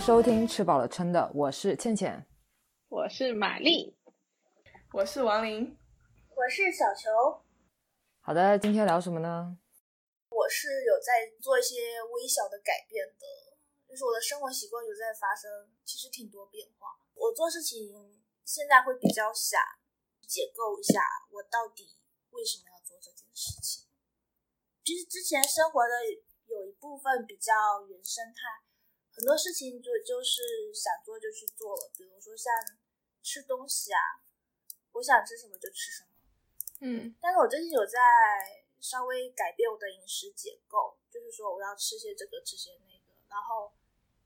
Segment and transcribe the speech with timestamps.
[0.00, 2.26] 收听吃饱了撑的，我是倩倩，
[2.88, 3.94] 我是玛丽，
[4.94, 5.76] 我是王琳，
[6.32, 7.44] 我是小球。
[8.22, 9.58] 好的，今天聊什么呢？
[10.30, 13.26] 我是有在做一些微小的改变的，
[13.86, 16.96] 就是我的生活习惯有在发生，其实挺多变化。
[17.12, 19.60] 我做事情现在会比较想
[20.26, 23.84] 解构一下，我到底为什么要做这件事情。
[24.82, 25.92] 其实之前生活的
[26.46, 28.64] 有一部分比较原生态。
[29.20, 32.50] 很多事情就就是想做就去做了，比如说像
[33.22, 34.00] 吃东西啊，
[34.92, 36.08] 我想吃什么就吃什么。
[36.80, 38.00] 嗯，但是我最近有在
[38.80, 43.12] 稍微改变我的饮食结构，就是说我要吃些这个，吃些那个。
[43.28, 43.70] 然后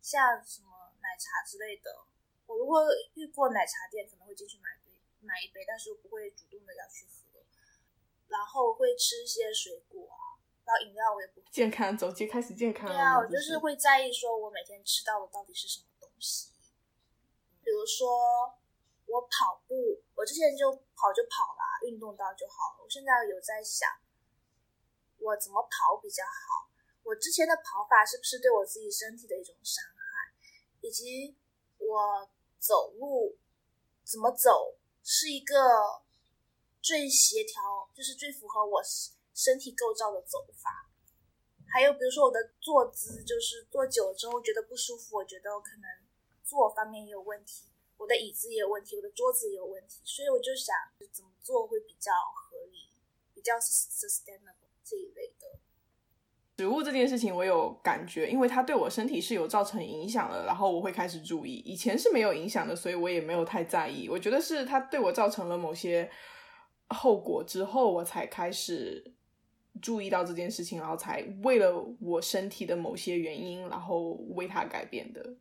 [0.00, 2.06] 像什么奶茶之类的，
[2.46, 7.42] 我如果遇过奶茶店，可能会进去买杯买一杯，但是我不会主动的要去喝。
[8.28, 10.33] 然后会吃一些水果啊。
[10.64, 12.88] 然后饮料我也不健康，走街开始健康。
[12.88, 16.50] 对啊，我就是会在意说，我每天吃到的到底是什么东西。
[17.62, 18.08] 比如说
[19.06, 22.82] 我跑步，我之前就跑就跑啦，运动到就好了。
[22.82, 23.88] 我现在有在想，
[25.18, 26.70] 我怎么跑比较好？
[27.02, 30.32] 我之前的跑法是不是对我自己身体的一种伤害？
[30.80, 31.36] 以及
[31.76, 33.36] 我走路
[34.02, 36.02] 怎么走是一个
[36.80, 38.82] 最协调，就是最符合我。
[39.34, 40.88] 身体构造的走法，
[41.66, 45.82] 还有比如说我的坐姿，就是坐久了之后觉得不舒服，我觉得我可能
[46.44, 47.64] 坐方面也有问题，
[47.96, 50.72] 我的椅子也有问题，我的桌子也有问题，所以我就想
[51.10, 52.88] 怎么做会比较合理，
[53.34, 55.58] 比较 sustainable 这一类的。
[56.58, 61.56] 食物这件事情我有感觉，因为它对我身体是有造成影响的，然后我会开始注意。
[61.64, 64.08] 以前是没有影响的，所以我也没有太在意。
[64.08, 66.08] 我觉得是它对我造成了某些
[66.90, 69.13] 后果之后，我才开始。
[69.82, 75.34] 注意到这件事情，然后才为了我身体的某些原因，然后为它改变的。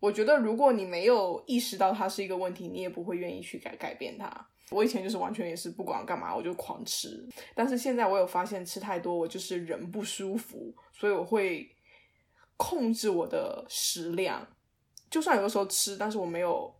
[0.00, 4.48] 我觉得，如果你没有意识到它是一个问题，你也不会愿意去改改变它。
[4.70, 11.70] 我以前就是完全也是不管干嘛我就狂吃，但是现在我有发现吃太多我就是人不舒服，所以我会
[12.56, 14.46] 控制我的食量。
[15.10, 16.74] 就算有的时候吃，但是我没有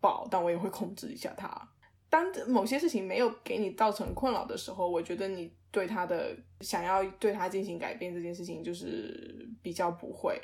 [0.00, 1.68] 饱，但我也会控制一下它。
[2.14, 5.52] 当某些事情没有给你造成困扰的时候，我觉得你。
[5.74, 10.40] 对他的想要对他进行改变这件事情，就是比较不会。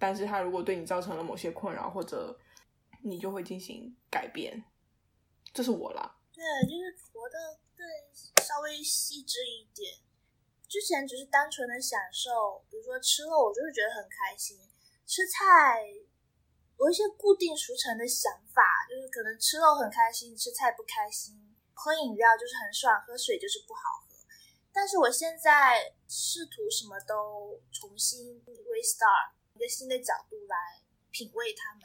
[0.00, 2.36] 但是他如果对你造成了某些困扰，或者
[3.04, 4.64] 你就会进行改变。
[5.52, 6.18] 这是我啦。
[6.32, 7.38] 对，就是活得
[7.76, 7.86] 更
[8.44, 9.94] 稍微细致一点。
[10.66, 14.58] 之前只是单纯的享受，比如说吃肉，我就是觉得很开心。
[15.06, 15.86] 吃菜
[16.84, 21.32] 有一些固定俗成的想法，就是可能吃肉很开心，吃菜不开心。
[21.72, 24.20] 喝饮料就是很爽，喝水就是不好喝。
[24.70, 31.82] 但是我现在试图什么都重新 restart，一个新的角度来品味它们。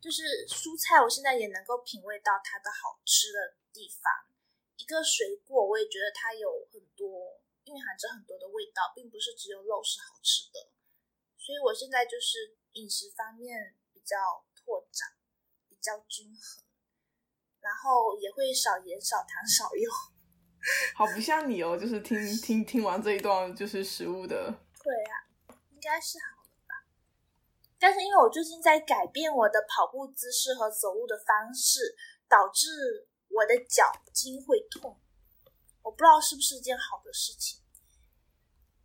[0.00, 4.08] 就是蔬菜，我现在也能够品味到它的好吃的地方。
[4.78, 10.72] 一个水果，我也觉得它有很多蕴含着很多的味道，并不是只有肉是好吃的。
[11.36, 13.76] 所以我现在就是饮食方面
[14.08, 14.16] 较
[14.56, 15.06] 拓展，
[15.68, 16.64] 比较均衡，
[17.60, 19.90] 然后也会少盐、少糖、少油。
[20.96, 24.52] 好不像你哦，就是听听听完这一段就是食物的。
[24.82, 25.14] 对啊，
[25.70, 26.88] 应该是好的吧。
[27.78, 31.94] 但是因为我最近在改变我的跑步姿势和走路的方式，
[32.28, 35.00] 导致我的脚筋会痛。
[35.82, 37.60] 我不知道是不是一件好的事情。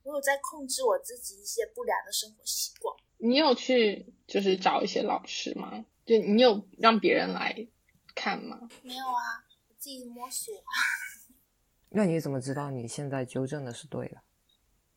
[0.04, 2.96] 我有在控制我自己一些不良的生活习惯。
[3.24, 5.86] 你有去就是找一些老师吗？
[6.06, 7.56] 就你有让别人来
[8.14, 8.68] 看吗？
[8.81, 10.54] 没有啊，我自己摸索。
[11.96, 14.18] 那你怎么知道你现在纠正的是对的？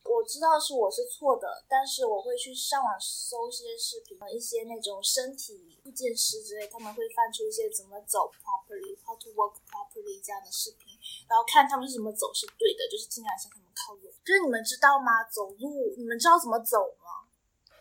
[0.02, 10.98] 我知道是我是错的，但是我会去上网搜一些视频，一些那种身体复健师之类，他们会放出一些怎么走 properly，how to walk properly 这样的视频，
[11.30, 14.10] 然后看他们是怎么走是对的，就是尽量向他们靠拢。
[14.24, 15.22] 就是你们知道吗？
[15.30, 17.05] 走路你们知道怎么走吗？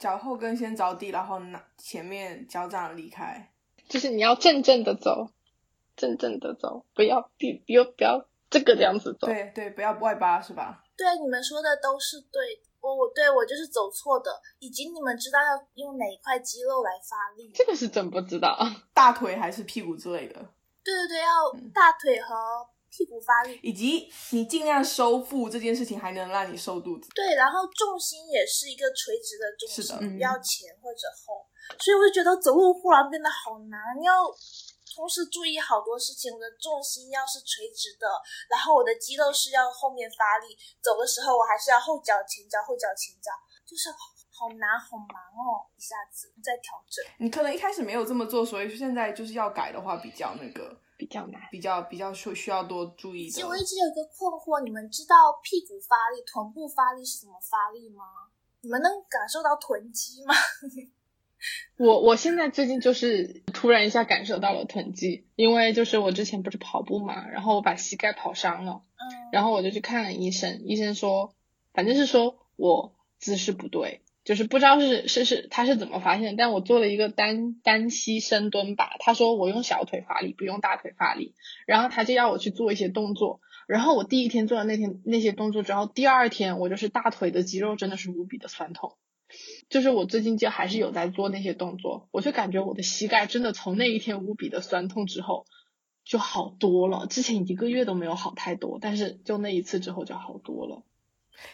[0.05, 3.51] 脚后跟先着地，然后拿前面脚掌离开，
[3.89, 5.31] 就是你要正正的走，
[5.95, 8.23] 正正的走，不要不不不要。
[8.51, 10.83] 这个这样子走，对对，不要外八是吧？
[10.95, 12.61] 对，你们说的都是对。
[12.79, 14.29] 我我对我就是走错的，
[14.59, 17.51] 以及你们知道要用哪一块肌肉来发力？
[17.55, 18.55] 这个是真不知道，
[18.93, 20.35] 大腿还是屁股之类的？
[20.83, 22.35] 对对对，要大腿和
[22.95, 27.09] 屁股发力，以及你尽量收腹这件事情，还能让你瘦肚子。
[27.13, 29.68] 对，然后重心也是一个垂直的重
[30.00, 31.45] 心，不要前或者后。
[31.80, 34.13] 所以我就觉得走路忽然变得好难，你要。
[34.95, 38.07] 同时注意好多事情，我的重心要是垂直的，
[38.47, 43.30] 然后我的肌肉是要后面发力，走的时候我还是要后脚前脚后脚前脚，
[43.68, 43.91] 就是
[44.31, 47.03] 好难好忙哦，一下子在调整。
[47.19, 51.42] 你可能一开始没有这么做，所以现在就是要改的话，比较那个，比较难。
[51.51, 53.31] 比较比较需需要多注意的。
[53.31, 58.03] 其实我一直有一个困惑，你们知道屁股发力、臀部发力是怎么发力吗？
[58.62, 60.33] 你们能感受到臀肌吗？
[61.77, 71.36] 我我现在最近就是突然一下感受到了臀肌，因为就是我之前不是跑步嘛，然后我把膝盖跑伤了，嗯，然后我就去看了医生，医生说，
[71.74, 81.36] 反正是说我姿势不对，就是不知道是是是他是怎么发现，但我做了一个单单膝深蹲吧，他说我用小腿发力，不用大腿发力，
[81.68, 88.98] 然后他就要我去做一些动作，然后我第一天做了那天那些动作之后，第二天我就是大腿的肌肉真的是无比的酸痛。
[89.69, 95.45] 就是我最近就还是有在做那些动作，我就感觉我的膝盖真的从那一天无比的酸痛之后
[96.04, 97.06] 就好多了。
[97.07, 100.83] 之前一个月都没有好太多，但是就那一次之后就好多了。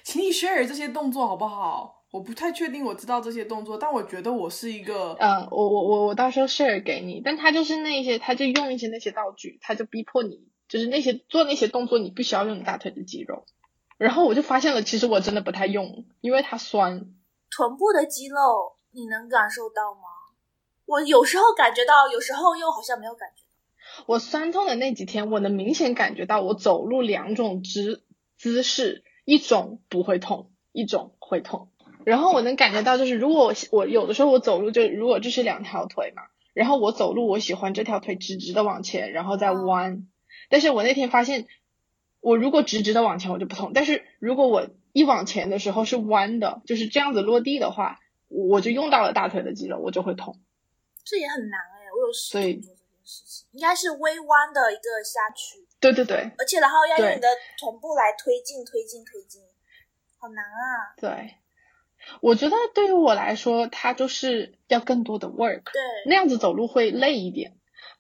[0.04, 2.01] 请你 share 这些动作好不好？
[2.12, 13.46] 我不太确定我知道这些动作，但我觉得我是一个，嗯，我我我我到时候 share 给你，但他就是那些，他就用一些那些道具，他就逼迫你，就是那些做那些动作，你必须要用你大腿的肌肉。
[13.98, 17.06] 然后我就发现了，其实我真的不太用，因为它酸。
[17.50, 20.02] 臀部的肌肉你能感受到吗？
[20.86, 24.04] 我有时候感觉到，有时候又好像没有感觉到。
[24.06, 28.04] 我酸痛的那几天，我能明显感觉到我走路两种姿
[28.38, 31.71] 姿势，一种不会痛，一种会痛。
[32.06, 40.08] 然后我能感觉到，就是如果我我有的时候我走路就如果这是两条腿嘛，然后我走路我喜欢这条腿直直的往前，然后再弯。
[40.50, 41.48] 但是我那天发现，
[42.20, 50.40] 我如果直直的往前我就不痛，但是如果我一往前的时候是弯的，就是这样子落地的话，我就用到了大腿的肌肉，我就会痛。
[51.04, 57.28] 这也很难哎，我有试所以图做这件事情，应该是微弯的一个下去，对对对而且然后要用你的
[57.58, 59.42] 臀部来推进、推进、推进，
[60.18, 60.94] 好难啊！
[60.98, 61.36] 对，
[62.22, 67.58] 我觉得对于我来说，它就是要更多的 work，对，那样子走路会累一点。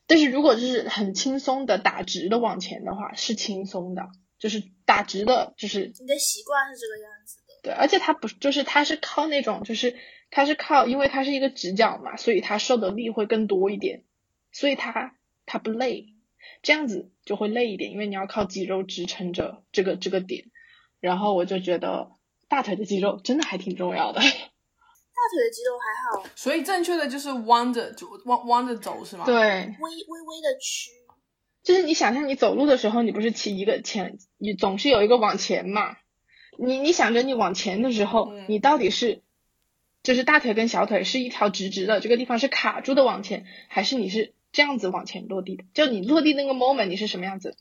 [0.07, 4.09] 但是如果就是很轻松的打直的往前的话，是轻松的，
[4.39, 7.53] 就是打直的，就是你的习惯是这个样子的。
[7.63, 9.95] 对，而且它不，就是它是靠那种，就是
[10.29, 14.03] 它是靠，因为它是一个直角嘛，所以它受的力会更多一点，
[14.51, 15.15] 所以它
[15.45, 16.07] 它不累，
[16.61, 20.45] 这样子就会累一点，因为你要靠肌肉支撑着这个这个点。
[20.99, 22.11] 然后我就觉得
[22.51, 24.19] 大腿的肌肉真的还挺重要的。
[25.21, 30.91] 大腿的肌肉还好，所以正确的就是弯着就弯弯着走是吗？，对，微微微的屈，
[31.63, 35.95] 就是你想象你走路的时候，你不是骑一个前，你总是有一个往前嘛。
[36.57, 39.21] 你你想着你往前的时候，嗯你到底是
[40.03, 45.63] 就是大腿跟小腿是一条直直的，这个地方是卡住的往前，还是你是这样子往前落地的？
[45.73, 47.55] 就你落地那个 moment 你是什么样子？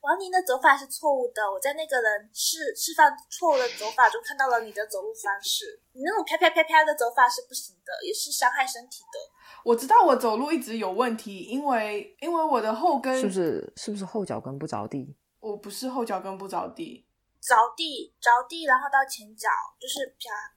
[0.00, 1.42] 哦，王宁的走法是错误的。
[1.50, 9.18] 我在那个人示示范错误的走法中看到了你的走路方式，你那种啪啪啪啪的走法是不行的，也是伤害身体的。
[9.64, 15.14] 我知道我走路一直有问题，因为因为我的后跟是不是是不是后脚跟不着地？
[15.40, 17.06] 我不是后脚跟不着地，
[17.40, 20.50] 着地着地，然后到前脚就是啪啪。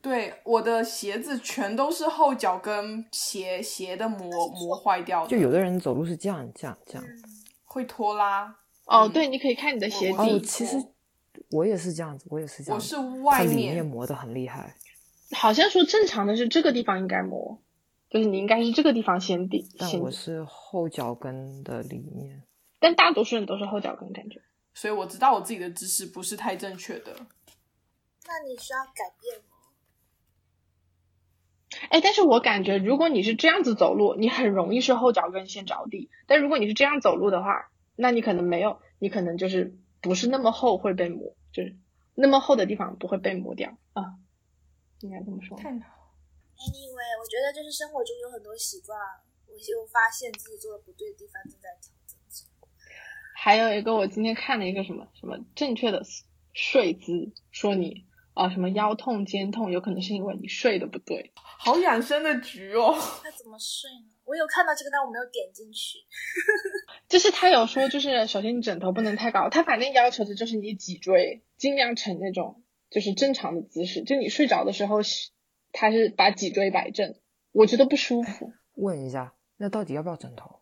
[0.00, 7.04] 对，我的鞋子全都是后脚跟鞋鞋的磨磨坏掉的，就有的人走路是这样这样这样。
[7.04, 7.22] 嗯，
[7.64, 8.56] 会拖拉。
[8.90, 10.76] 哦，嗯对，你可以看你的鞋底哦，底，其实
[11.50, 12.96] 我也是这样子，我也是这样子。
[12.96, 14.76] 我是它外里面面磨的很厉害。
[15.32, 17.62] 好像说正常的是这个地方应该磨，
[18.10, 22.42] 就是你应该是这个地方先底，但我是后脚跟的里面。
[22.80, 24.42] 但大多数人都是后脚跟感觉。
[24.74, 27.14] 所以我知道我自己的姿势不是太正确的。
[28.26, 29.56] 那你需要改变吗？
[31.90, 36.10] 哎，但是我感觉如果你是这样子走路，你很容易是后脚跟先着地。
[36.26, 37.69] 但如果你是这样走路的话，
[38.00, 41.76] 那你可能没有，你可能就是不是那么厚会被磨，就是
[42.14, 44.16] 那么厚的地方不会被磨掉啊，
[45.00, 45.56] 应该这么说。
[45.58, 45.80] 太难。
[45.80, 48.98] Anyway，我觉得就是生活中有很多习惯，
[49.46, 52.48] 我就发现自己做的不对的地方，正在调整中。
[53.34, 56.02] 还有一个，我今天看了一个什么什么正确的
[56.52, 61.32] 睡姿，说你啊、什么腰痛、肩痛，有可能是因为你睡的不对。
[61.34, 62.94] 好养生的局哦。
[63.24, 64.06] 那怎么睡呢？
[64.30, 65.98] 我有看到这个，但我没有点进去。
[67.10, 75.30] 就是他有说，就是首先你枕头不能太高，他反正要求的就是你脊椎尽量呈那种就是正常的姿势，就你睡着的时候是，
[75.72, 77.16] 他是把脊椎摆正，
[77.50, 80.60] 我觉得不舒服，问一下，那到底要不要枕头？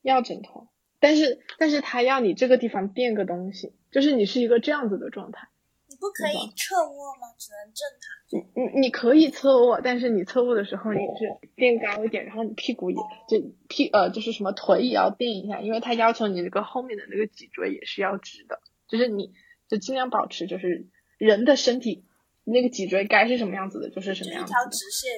[0.00, 0.68] 要枕头，
[1.00, 5.48] 但是但是他要你这个地方垫个东西，就是你是一个这样子的状态，
[5.90, 7.26] 你不可以侧卧吗？
[7.36, 8.54] 只能正躺。
[8.54, 12.96] 你你你可以侧卧，但是你侧卧的时候你是垫高一点，然后你屁股也
[13.28, 19.32] 就屁呃就是什么腿也要垫一下，因为他要求你那个后面的那个脊椎也是要直的，就是你
[19.68, 20.86] 就尽量保持就是
[21.18, 22.04] 人的身体
[22.44, 24.60] 那个脊椎该是什么样子的，就是什么样子的。
[24.60, 25.10] 一条直线，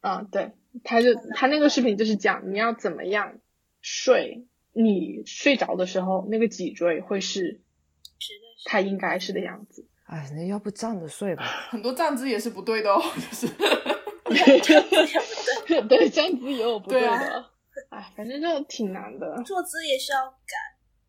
[0.00, 0.50] 嗯，对，
[0.82, 3.38] 他就他那个视频就是讲你要怎么样
[3.80, 7.60] 睡，你睡着的时候那个脊椎会是
[8.64, 9.86] 它应该是的样子。
[10.12, 11.42] 哎，那要不站着睡吧？
[11.70, 13.48] 很多站姿也是不对的哦，就是
[14.28, 14.96] 对这样子
[15.72, 17.50] 也不对，对，这样子也有不对对的。
[17.88, 19.42] 哎，反正就挺难的。
[19.42, 20.52] 坐姿也需要改，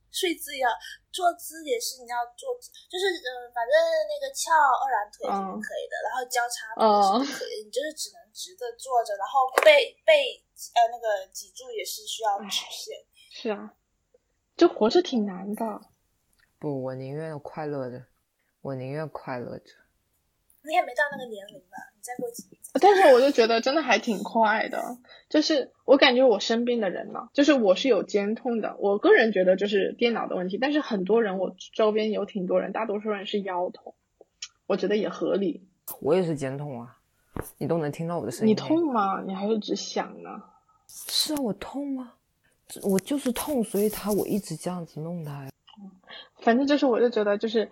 [0.10, 0.70] 睡姿也要，
[1.12, 3.76] 坐姿也是你要坐姿，就是呃，反正
[4.08, 10.40] 那个翘二郎腿是不可以的，然后交叉腿是不可以的，你就是只能直的坐着，然后背背
[10.80, 12.96] 呃那个脊柱也是需要直线。
[13.36, 13.76] 是啊，
[14.56, 15.66] 就活着挺难的。
[16.58, 18.00] 不，我宁愿快乐着，
[18.64, 19.72] 我宁愿快乐着。
[20.66, 21.78] 你也没到那个年龄吧？
[21.94, 24.98] 你再过几年但是我就觉得真的还挺快的，
[25.30, 33.94] 就是我感觉我身边的人呢，就是我是有肩痛的，我个人觉得就是电脑的问题，但是很多人我周边有挺多人，大多数人是腰痛，
[34.66, 35.68] 我觉得也合理。
[36.00, 36.98] 我也是肩痛啊，
[37.58, 38.52] 你都能听到我的声音。
[38.52, 38.56] 你？
[38.56, 39.22] 痛吗？
[39.28, 40.42] 你还是只想呢？
[40.88, 42.14] 是啊，我痛吗？
[42.84, 45.50] 我就是痛，所以他我一直这样子弄他呀。
[46.40, 47.70] 反正就是我就觉得就是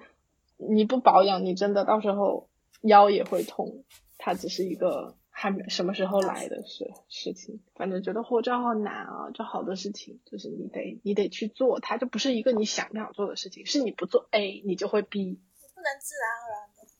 [0.70, 2.50] 你不保养，你真的到时候
[2.82, 3.84] 腰也会痛，
[4.18, 7.62] 它只是一个还没什么时候来的事事情。
[7.76, 15.20] 反正觉得活着好难啊，就好多事情就是你得你得去做，它就不是一个你想不想做的事情，是你不做 A 你就会 B。
[15.24, 15.36] 你
[15.74, 16.92] 不能自然而然的。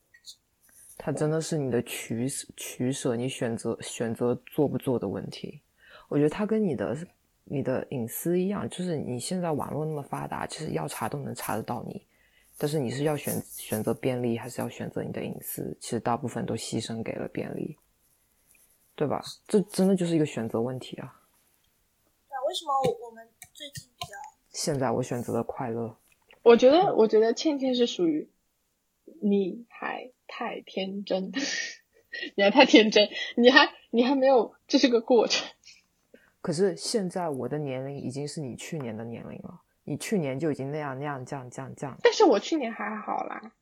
[1.04, 5.60] 它真的是你的取舍取舍，你选择选择做不做的问题。
[6.10, 6.96] 我觉得它跟你的
[7.44, 12.06] 你的隐私一样，就是你现在网络那么发达，其实要查都能查得到你，
[12.62, 15.76] 但是你是要选选择便利，还是要选择你的隐私？
[15.80, 17.76] 其实大部分都牺牲给了便利，
[18.94, 19.20] 对吧？
[19.48, 21.22] 这真的就是一个选择问题啊。
[22.30, 24.14] 对啊，为什么我我们最近比较
[24.52, 25.98] 现在我选择了快乐，
[26.44, 28.30] 我觉得我觉得倩倩是属于
[29.24, 31.32] 你还太天真，
[32.38, 35.50] 你还太天真，你还你还没有，这是个过程。
[36.42, 41.98] 可是现在我的年龄已经是你去年的年龄了，你去年就已经那样那样这样这样这样。
[42.04, 43.54] 但是我去年还好啦，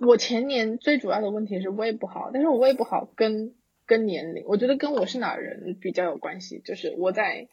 [0.00, 3.54] 我前年最主要的问题是胃不好，但是我胃不好跟
[3.86, 7.48] 跟年龄，我觉得跟我是哪儿人比较有关系，就是我在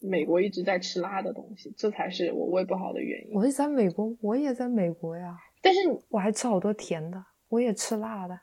[0.00, 3.34] 美国一直在吃辣的东西，这才是我胃不好的原因。
[3.34, 8.38] 我是在美国，我也在美国呀，但是我还吃好多甜的，我也吃辣的。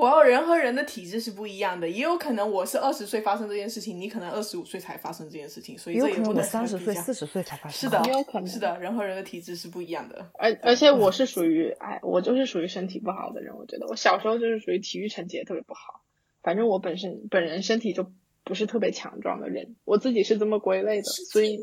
[0.00, 7.94] 我要人和人的体质是不一样的，也有可能我是二十岁发生这件事情，你可能二十五岁才发生这件事情，所以也有可能我这也不能三十岁、四十岁才发生是。
[7.94, 10.30] 的，也有可能是的，人和人的体质是不一样的。
[10.38, 13.54] 而而且我是属于哎，我就是属于身体不好的人。
[13.56, 16.00] 我觉得我小时候就是属于体育成绩也特别不好，
[16.42, 18.10] 反正我本身本人身体就
[18.42, 21.58] 不是特别强壮的人，我自己是这么归类的， 所以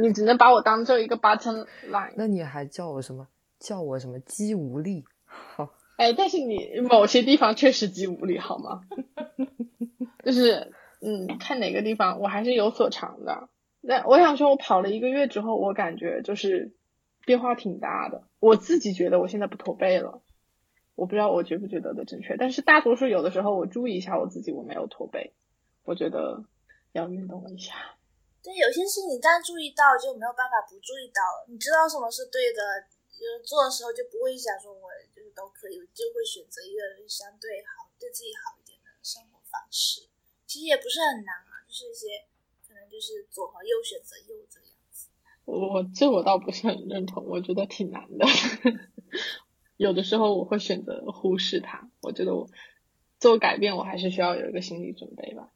[0.00, 2.12] 你只能把我当做一个 button line。
[2.16, 3.26] 那你还叫我什么？
[3.58, 5.04] 叫我什么肌无力？
[5.24, 5.68] 好，
[6.02, 8.80] 哎，但是你某些地方确实肌无力，好吗？
[10.24, 13.48] 就是嗯，看哪个地方我还是有所长的。
[13.80, 16.74] 那我想说，我跑了一个月之后，我感觉就是
[17.24, 18.24] 变化挺大的。
[18.40, 20.22] 我自己觉得我现在不驼背了，
[20.96, 25.34] 我不知道我觉不觉得的正确，但是大多数有的时候我注意一下我自己，我没有驼背，
[25.84, 26.42] 我觉得
[26.90, 27.74] 要运动一下。
[28.42, 31.46] 对有些事你一旦注意到，就没有办法不注意到了。
[31.48, 32.58] 你知道什么是对的，
[33.22, 40.08] 就是做的时候就不会想说我就是都可以，就会选择一个相对好、对自己好一点的生活方式。
[40.44, 42.26] 其实也不是很难啊，就是一些
[42.66, 45.06] 可能就是左和右选择右这样子。
[45.44, 48.26] 我这我倒不是很认同，我觉得挺难的。
[49.78, 52.50] 有的时候我会选择忽视它，我觉得我
[53.20, 55.48] 做改变，我还是需要有一个心理准备吧。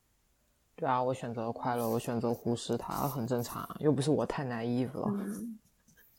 [0.77, 5.09] 对啊，我选择快乐，我选择忽视它，很正常啊，又不是我太 naive 了。
[5.09, 5.59] 嗯，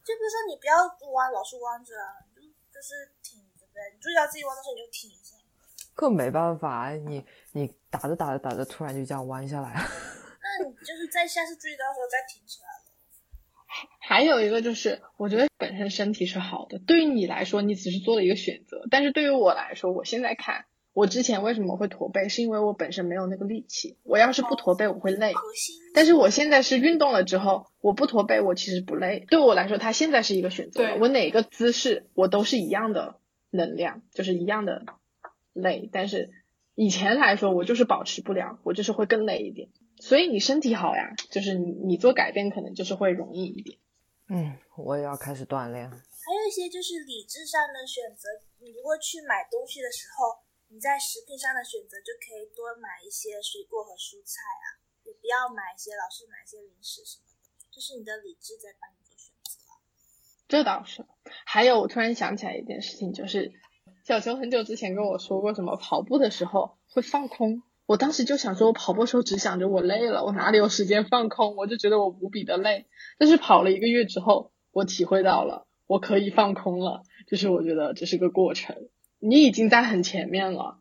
[0.08, 0.80] 就比如说你不要
[1.12, 3.92] 弯，老是弯着啊，你就就是挺着呗。
[3.92, 5.36] 你注意到自己弯的时候，你就挺一下。
[5.94, 9.82] 可没办法，你你打着打着打着，突然就这样弯下来了。
[10.40, 12.88] 那你就是在下次注意到的时候再挺起来了。
[14.00, 20.66] 还有一个就是，我觉得本身身体是好的，对于你来说，你只是做了一个选择，但是对于我来说，我现在看，
[20.98, 24.00] 我之前为什么会驼背，是因为我本身没有那个力气。
[24.02, 25.32] 我要是不驼背，我会累。
[25.94, 29.24] 但是我现在是运动了之后，我不驼背，我其实不累。
[29.30, 33.20] 对我来说，它现在是一个选择我哪个姿势，我都是一样的
[33.52, 34.86] 能量，就是一样的
[35.54, 35.88] 累。
[35.94, 36.32] 但是
[36.74, 39.70] 以前来说，我就是保持不了，我就是会更累一点。
[40.00, 43.78] 所以你身体好呀，就是你你做改变可能就是会容易一点。
[44.30, 45.92] 嗯，我也要开始锻炼。
[45.92, 48.28] 还有一些就是理智上的选择。
[48.60, 59.52] 你如果去买东西的时候，你在食品上的选择就可以多买一些水果和蔬菜啊，也不要买一些老是买一些零食什么的，就是你的理智在帮你做选择。
[60.48, 61.06] 这倒是。
[61.46, 63.54] 还有，我突然想起来一件事情，就是
[64.04, 67.64] 小球很久之前跟我说过，什么跑步的时候会放空。
[67.86, 71.56] 我当时就想说，我跑步的时候只想着我累了，我哪里有时间放空？
[71.56, 72.88] 我就觉得我无比的累。
[73.18, 77.04] 但是跑了一个月之后，我体会到了，我可以放空了。
[77.26, 80.80] 就是我觉得这是个过程，你已经在很前面了。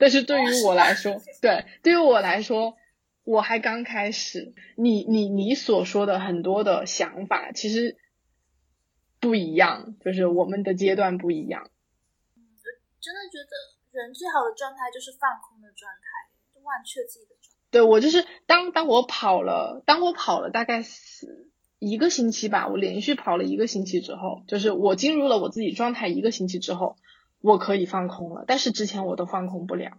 [0.00, 2.76] 但是对于我来说，对，对于我来说，
[3.24, 4.54] 我还刚开始。
[4.76, 7.96] 你你你所说的很多的想法，其实
[9.18, 11.68] 不一样，就是我们的阶段不一样。
[13.00, 17.58] 真的觉得人最好的状态就是放空的状态，就忘却自己的状态。
[17.72, 26.96] 对我就是当当我跑了，当我跑了大概是一个星期吧，我连续跑了一个星期之后，就是我进入了我自己状态一个星期之后。
[27.40, 29.98] 我可以放空了，但是之前我都放空不了，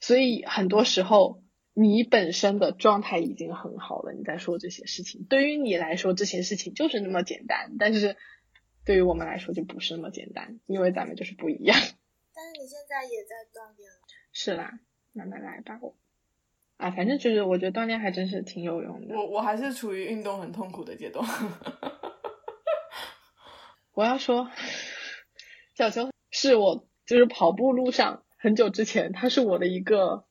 [0.00, 8.16] 所以很多时候你本身的状态已经很好了，你在说这些事情，对于你来说这些事情就是那么简单，但是
[8.84, 11.78] 对于我们来说就不是那么简单，因为咱们就是不一样。
[12.34, 13.98] 但是你现在也在锻炼了。
[14.32, 14.80] 是啦，
[15.12, 15.78] 慢慢来吧。
[15.80, 15.94] 我
[16.76, 19.14] 啊，反正就是我觉得锻炼还真是挺有用的。
[19.14, 21.24] 我我还是处于运动很痛苦的阶段。
[23.94, 24.50] 我要说，
[25.76, 26.13] 小球。
[26.36, 30.24] 是我就是跑步路上很久之前，他是我的一个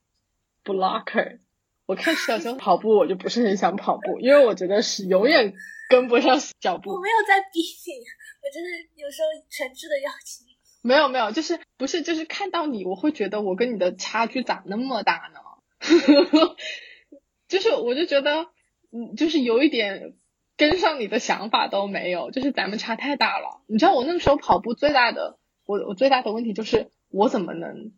[0.65, 1.39] blocker。
[1.85, 5.53] 我看小熊跑步，我就不是很想跑步，因为我觉得是永远
[5.89, 6.89] 跟不上脚步。
[6.91, 7.93] 我没有在逼你，
[8.41, 10.45] 我就是有时候诚挚的邀请。
[10.81, 15.39] 没有没有，就是不是就是看到你，我会觉得我跟你的差距咋那么大呢？
[17.47, 18.47] 就是我就觉得，
[18.91, 20.15] 嗯，就是有一点
[20.57, 23.61] 跟上你的想法都没有，就是咱们差太大了。
[23.67, 25.39] 你知道我那个时候跑步最大的。
[25.65, 27.91] 我我最大的问题就是我怎么能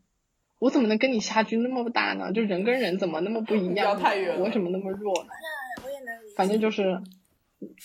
[0.59, 2.31] 我怎么能跟你差距那么大呢？
[2.31, 3.99] 就人跟人怎么那么不一样？
[4.37, 5.29] 我为什么那么弱呢？
[5.83, 6.35] 我也能理解。
[6.35, 7.01] 反正就是，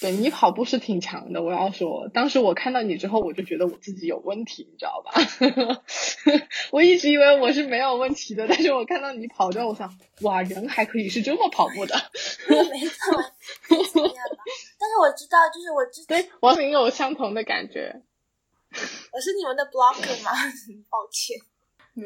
[0.01, 1.43] 对你跑步是挺强的。
[1.43, 5.83] 我要说，当时我看到你之后，我就觉得我自己有问题，你知道吧？
[6.71, 11.95] 我一直以为我是没有问题的，但是我看到你跑之后，我想，哇，人还可以是这么跑步的。
[12.49, 13.23] 没错，
[13.69, 13.99] 但是
[15.01, 18.03] 我知道，就是我之对王明有相同的感觉。
[19.13, 20.31] 我是你们的 blocker 吗？
[20.89, 21.37] 抱歉。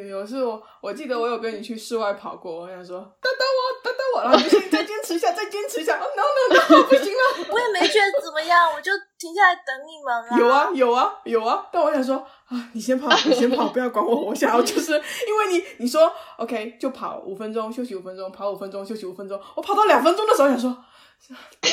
[0.08, 2.62] 有是我，我记得我有跟你去室外跑过。
[2.62, 5.98] 我想说，等等我，等等我，然后不行，再坚持一下，再坚持一下。
[5.98, 7.46] No No No，不行了。
[7.50, 8.90] 我也没觉得怎么样，我就
[9.24, 10.38] 停下来等你们啊。
[10.38, 11.66] 有啊，有啊，有啊。
[11.72, 12.16] 但我想说
[12.48, 14.26] 啊，你先跑，你先跑， 不要管我。
[14.26, 19.40] 我想要就是因为你，你说 OK 就跑五分钟，休息五分钟，跑五分钟，休息五分钟。
[19.54, 20.84] 我跑到两分钟的时候，想说。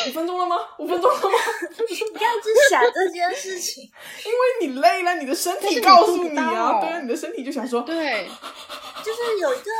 [0.08, 0.56] 五分钟了吗？
[0.80, 1.30] 五分钟了吗？
[1.90, 3.84] 你要去想这件事情，
[4.24, 8.30] 因为你累了，你的身体告诉你啊，对啊，你的身体就想说，对，
[9.04, 9.72] 就是有一个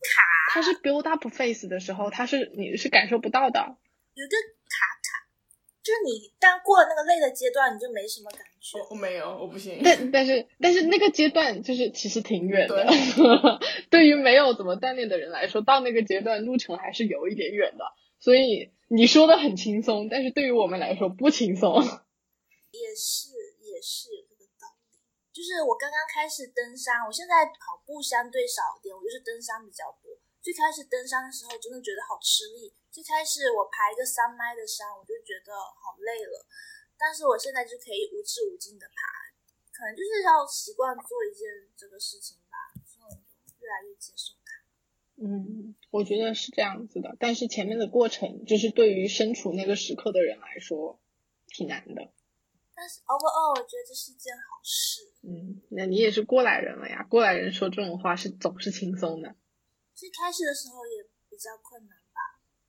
[0.00, 0.22] 卡，
[0.54, 3.60] 它是 build up face 的时候，它是你是感受不到的，
[4.14, 4.36] 有一个
[5.86, 8.78] 就是你当过了那个累的阶段，你就没什么感觉。
[8.90, 9.80] 我没有，我不行。
[9.84, 12.84] 但但是但是那个阶段就是其实挺远的，
[13.88, 17.84] 对于没有怎么锻炼的人来说，到那个阶段路程还是有一点远的，
[18.18, 18.72] 所以。
[18.88, 21.74] 你说的很轻松，但是对于我们来说不轻松。
[22.70, 24.94] 也是，也是有这个道理。
[25.34, 30.14] 就是我刚刚开始登山，我现在跑步相对少一点，我就是登山比较多。
[30.46, 32.70] 最开始登山的时候，真的觉得好吃力。
[32.94, 36.46] 最开始我爬一个三麦的山，我就觉得好累了。
[36.96, 38.94] 但是我现在就可以无止无尽的爬，
[39.74, 44.62] 可能就是要习惯做一件这个事情吧，之后就越来越接受它。
[45.18, 51.00] 嗯，我觉得是这样子的，但是前面的过程就是对于身处那个时刻的人来说
[51.48, 52.12] 挺难的。
[52.72, 55.10] 但是 overall 我觉得这是一件好事。
[55.22, 59.34] 嗯，那你也是过来人了呀，过来人说这种话是总是轻松的。
[59.96, 61.00] 最开始的时候也
[61.32, 62.20] 比较困难吧，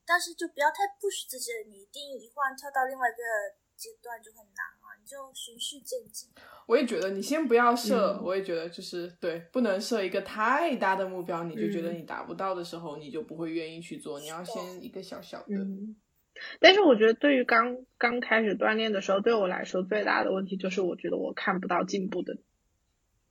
[0.08, 3.22] 但是就不要太 push 自己，你一定一换跳到另外一个
[3.76, 5.06] 阶段就很难啊，你。
[5.08, 6.30] 就循序渐进。
[6.68, 14.20] 我也觉得你先不要设，我也觉得就是对，不能设一个太大的目标，你就觉得你达不到的时候，你就不会愿意去做。
[14.20, 15.56] 你要先一个小小的。
[15.56, 15.96] 嗯。
[16.60, 22.38] 但是我觉得，对于刚刚开始锻炼的时候，对我来说最大的问题就是，我觉得我看不到进步的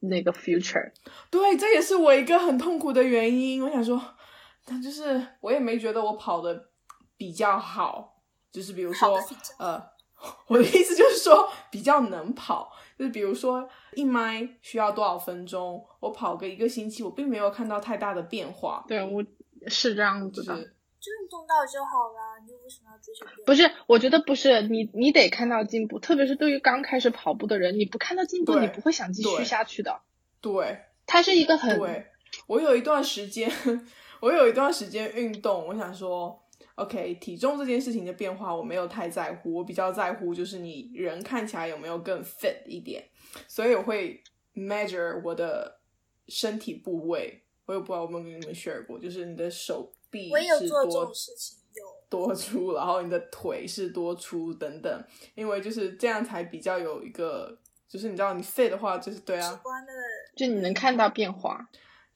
[0.00, 0.92] 那个 future。
[1.30, 3.62] 对，这也是我一个很痛苦的原因。
[3.64, 4.00] 我想说，
[4.64, 6.70] 但就是我也没觉得我跑的
[7.16, 9.18] 比较好，就是比如说
[9.59, 9.82] 呃。
[10.46, 18.82] 我的意思就是说，比较能跑，就是比如说一麦需要多少分钟，我跑个一个星期，我并没有看到太大的变化。
[18.88, 19.22] 对，我
[19.66, 20.70] 是这样子的，
[21.06, 23.24] 就运动到就好了，你为什么要追求？
[23.44, 30.00] 不是，我觉得不是，你你得看到进步，特别是对于刚开始跑步的人，你不看到进步，你不会想继续下去的。
[30.40, 31.78] 对，它是一个很……
[31.78, 32.06] 对，
[32.48, 33.48] 我有一段时间，
[34.20, 36.42] 我有一段时间运动，我想说。
[36.74, 43.02] OK，体重这件事情的变化我没有太在乎，我比较在乎就是你人看起来有没有更 fit 一点，
[43.48, 44.22] 所以我会
[44.54, 45.80] measure 我的
[46.28, 47.42] 身体部位。
[47.64, 59.92] 我也不知道有没有跟你们 share 过，就是你的手臂我也有是做这多种事情，有多粗，然后你的腿是多粗等等，因为就是这样才比较有一个，就是你知道你 fit 的话，就是对直啊，观的
[60.37, 61.68] 就你能看到变化。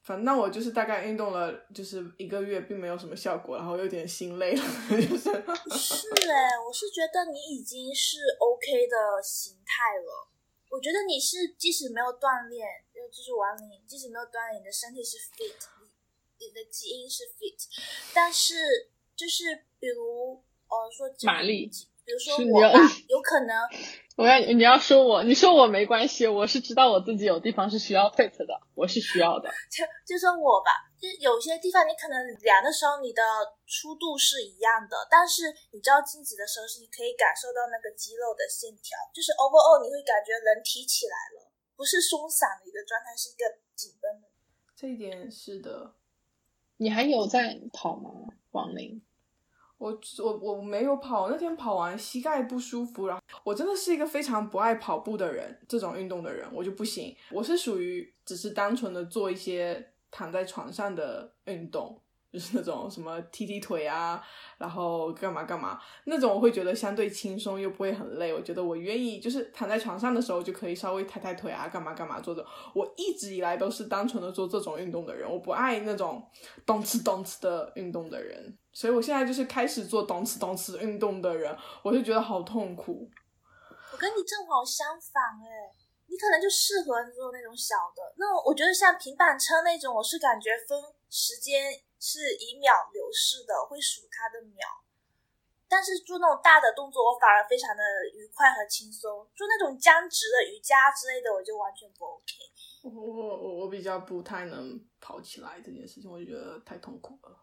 [0.02, 5.30] 反正我就是大概运动了就是一个月，并没有什么效果，然后有点心累了，就是
[5.76, 10.26] 是哎、我是觉得你已经是 OK 的形态了。
[10.70, 15.52] 我觉得你是即使没有锻炼，就就是玩你，即使没有锻炼，你的身体是 fit，
[16.40, 17.60] 你你的基因是 fit，
[18.14, 18.54] 但是
[19.14, 21.70] 就是比如呃说玛丽
[22.02, 23.54] 比如说你要我吧，有可能
[24.16, 29.48] 我要你要说我，你说我没关系，我是知道我自己有地方是需要 fit 的，我是需要的。
[29.70, 33.22] 就就说我吧，就有些地方你可能量的时候你的
[33.68, 43.44] 粗度是一样的，但是你照镜子的时候是你可以感受到那个肌肉的线条，就是 overall 你会感觉人提起来了，不是松散的一个状态，是一个
[43.76, 44.26] 紧绷的。
[44.74, 45.94] 这一点是的。
[46.80, 48.10] 你还有在跑吗，
[48.52, 48.98] 王林？
[49.76, 57.14] 我我我没有跑，那天跑完膝盖不舒服，然后我真的是一个非常不爱跑步的人，这种运动的人我就不行。
[57.32, 62.00] 我是属于只是单纯的做一些躺在床上的运动，
[62.32, 64.22] 就是那种什么踢踢腿啊，
[64.58, 68.32] 然后干嘛干嘛那种，我会觉得相对轻松又不会很累。
[68.32, 72.46] 我觉得我愿意就是躺在床上的时候就可以稍微抬抬腿啊，干嘛干嘛做这。
[72.74, 76.22] 我一直以来都是单纯的做这种运动的人，我不爱那种
[76.64, 78.56] 动次动次的运动的人。
[78.72, 83.10] 所以我现在就是开始做动次动次运动的人，我就觉得好痛苦。
[83.92, 85.74] 我跟你正好相反哎、
[86.06, 94.64] 你可能就适合做那种小的，那我觉得像平板车那种，我是感觉分时间是以秒流逝的，会数它的秒。
[95.68, 99.28] 但是做那种大的动作，我反而非常的愉快和轻松。
[99.36, 102.34] 做那种僵直的瑜伽之类的，我就完全不 OK。
[102.82, 107.38] 我我我我比较不太能跑起来这件事情，我就觉得太痛苦了。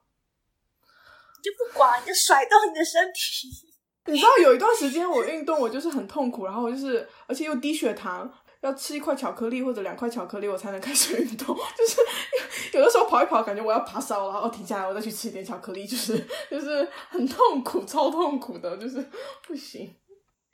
[1.37, 3.71] 你就不管，你就甩动你的身体。
[4.07, 8.29] 你知道有一段时间我运动，我就是很痛苦，然后我就是而且又低血糖，
[8.61, 11.55] 要吃一块巧克力或者两块巧克力我才能开始运动。
[11.77, 16.17] 就是有的时候跑一跑，感觉我要爬烧了，然后停下来，我再去吃一点巧克力，就是
[16.49, 19.05] 就是很痛苦，超痛苦的，就是
[19.45, 19.95] 不行。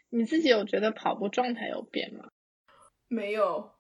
[0.10, 2.26] 你自己有觉得跑步状态有变吗？
[3.08, 3.72] 没有，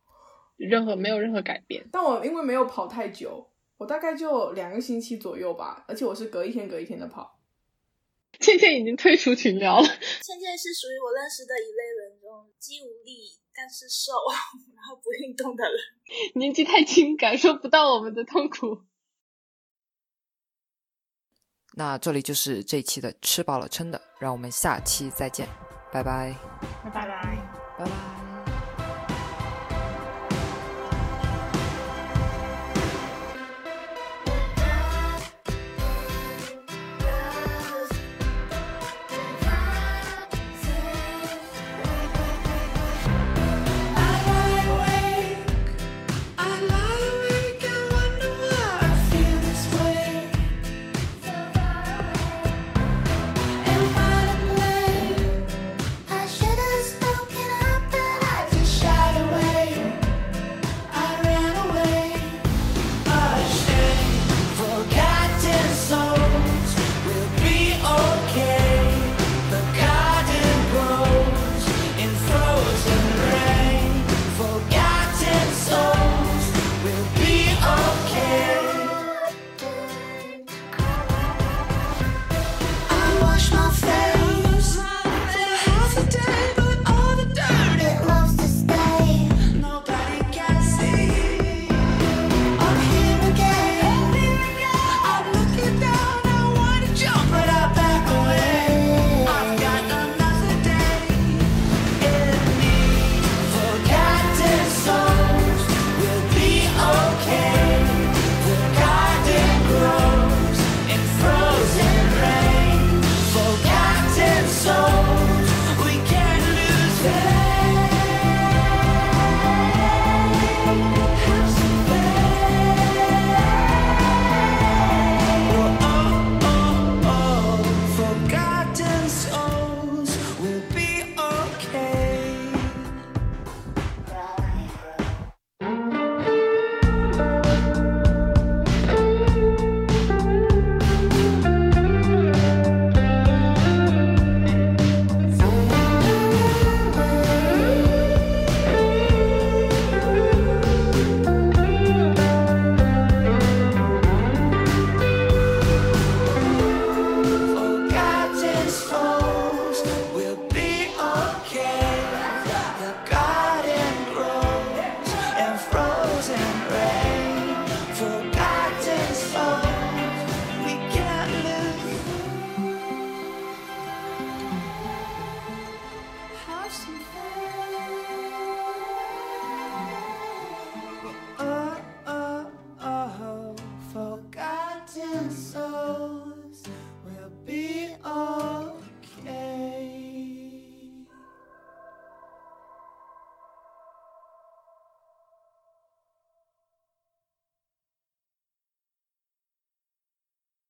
[0.57, 1.87] 任何没有任何改变？
[1.91, 7.39] 但我因为没有跑太久，我大概就两个星期左右吧，而且我是隔一天隔一天的跑。
[8.39, 9.85] 倩倩已经退出群聊了。
[9.85, 14.11] 倩倩是属于我认识的一类人中肌无力但是瘦，
[14.75, 15.73] 然后不运动的人。
[16.35, 18.83] 年纪太轻，感受不到我们的痛苦。
[21.75, 25.47] 那这里就是这一期的吃饱了撑的，让我们下期再见，
[25.91, 26.35] 拜拜，
[26.83, 27.07] 拜拜。
[27.77, 28.12] 拜拜。